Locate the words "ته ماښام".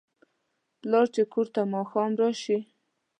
1.55-2.11